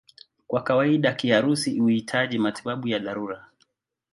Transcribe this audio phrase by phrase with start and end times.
[0.47, 3.45] Kwa kawaida kiharusi huhitaji matibabu ya dharura.